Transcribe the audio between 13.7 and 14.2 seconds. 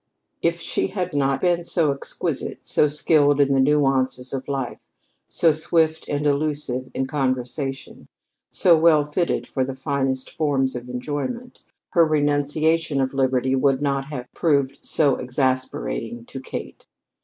not